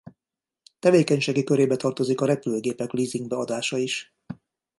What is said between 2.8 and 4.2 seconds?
lízingbe adása is.